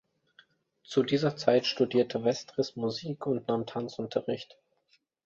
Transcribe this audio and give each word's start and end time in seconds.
Zu 0.83 1.03
dieser 1.03 1.35
Zeit 1.37 1.67
studierte 1.67 2.23
Vestris 2.23 2.75
Musik 2.75 3.27
und 3.27 3.47
nahm 3.47 3.67
Tanzunterricht. 3.67 4.57